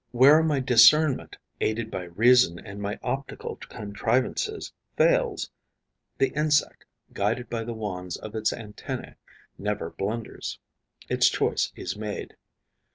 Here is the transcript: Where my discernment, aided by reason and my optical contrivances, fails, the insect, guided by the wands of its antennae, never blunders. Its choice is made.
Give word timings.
Where 0.11 0.41
my 0.41 0.59
discernment, 0.59 1.37
aided 1.59 1.91
by 1.91 2.05
reason 2.05 2.57
and 2.57 2.81
my 2.81 2.97
optical 3.03 3.57
contrivances, 3.57 4.73
fails, 4.97 5.51
the 6.17 6.29
insect, 6.29 6.85
guided 7.13 7.51
by 7.51 7.63
the 7.63 7.75
wands 7.75 8.17
of 8.17 8.33
its 8.33 8.51
antennae, 8.51 9.13
never 9.59 9.91
blunders. 9.91 10.57
Its 11.07 11.29
choice 11.29 11.71
is 11.75 11.95
made. 11.95 12.35